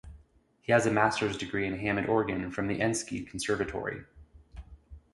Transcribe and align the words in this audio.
He 0.61 0.71
has 0.71 0.87
a 0.87 0.91
Masters 0.91 1.37
Degree 1.37 1.67
in 1.67 1.77
Hammond 1.77 2.07
Organ 2.07 2.49
from 2.49 2.65
the 2.65 2.79
Enschede 2.81 3.29
Conservatory. 3.29 4.03